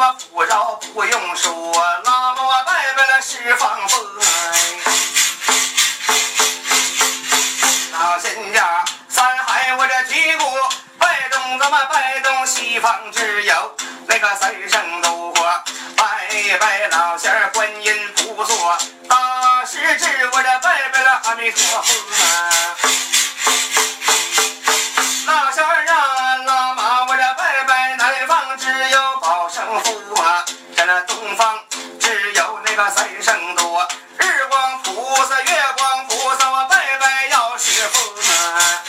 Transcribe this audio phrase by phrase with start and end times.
[0.00, 1.52] 我不饶不用说，
[2.06, 4.00] 那么我拜拜了十方佛。
[7.92, 13.76] 老仙家，三海我这提过，拜东咱们拜东西方之友
[14.06, 15.62] 那个三圣度过，
[15.94, 18.54] 拜拜老仙观音菩萨，
[19.06, 22.59] 大师至我这拜拜了阿弥陀佛。
[29.50, 30.44] 有保生符啊，
[30.76, 31.58] 这那东方
[31.98, 33.86] 只有那个三圣多，
[34.18, 38.00] 日光菩萨、月光菩萨，我拜拜药师佛
[38.30, 38.82] 啊。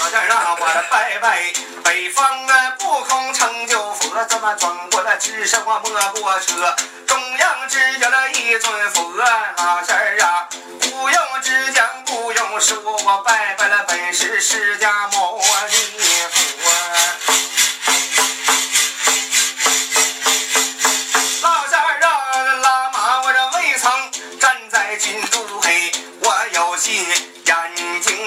[0.00, 1.52] 老仙儿啊，我这拜拜
[1.84, 6.74] 北方啊，不空成就佛，怎么转过来只是我摸过车，
[7.06, 10.48] 中央只有了一尊佛，老仙儿啊，
[10.80, 15.40] 不用只讲，不用说，我拜拜了本是释迦牟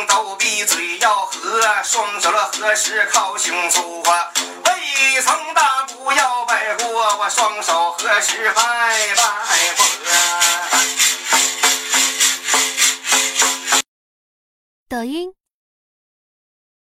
[0.05, 4.31] 都闭，嘴要合，双手了合十靠胸脯啊，
[4.65, 8.61] 未曾大步要迈过，我双手合十拜
[9.15, 9.23] 拜
[9.75, 9.83] 佛。
[14.89, 15.33] 抖音、